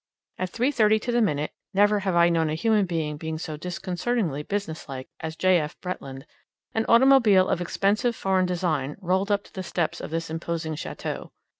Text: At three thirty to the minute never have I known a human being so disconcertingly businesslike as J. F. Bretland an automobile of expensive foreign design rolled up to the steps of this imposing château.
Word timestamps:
At 0.39 0.49
three 0.49 0.71
thirty 0.71 0.97
to 0.97 1.11
the 1.11 1.21
minute 1.21 1.51
never 1.75 1.99
have 1.99 2.15
I 2.15 2.29
known 2.29 2.49
a 2.49 2.55
human 2.55 2.87
being 2.87 3.37
so 3.37 3.55
disconcertingly 3.55 4.41
businesslike 4.41 5.07
as 5.19 5.35
J. 5.35 5.59
F. 5.59 5.79
Bretland 5.79 6.23
an 6.73 6.85
automobile 6.89 7.47
of 7.47 7.61
expensive 7.61 8.15
foreign 8.15 8.47
design 8.47 8.97
rolled 8.99 9.29
up 9.29 9.43
to 9.43 9.53
the 9.53 9.61
steps 9.61 10.01
of 10.01 10.09
this 10.09 10.31
imposing 10.31 10.73
château. 10.73 11.29